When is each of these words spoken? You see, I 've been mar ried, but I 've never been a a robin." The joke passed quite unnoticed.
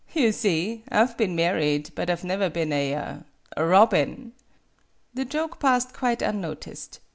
You 0.15 0.31
see, 0.31 0.83
I 0.91 1.05
've 1.05 1.15
been 1.15 1.35
mar 1.35 1.53
ried, 1.53 1.91
but 1.93 2.09
I 2.09 2.15
've 2.15 2.23
never 2.23 2.49
been 2.49 2.73
a 2.73 3.19
a 3.55 3.63
robin." 3.67 4.31
The 5.13 5.25
joke 5.25 5.59
passed 5.59 5.93
quite 5.93 6.23
unnoticed. 6.23 6.99